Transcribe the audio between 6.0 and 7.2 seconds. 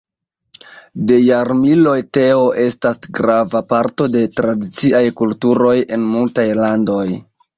multaj landoj.